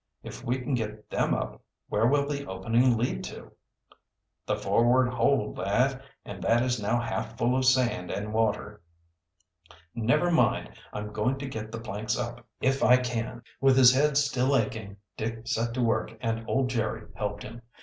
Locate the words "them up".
1.11-1.61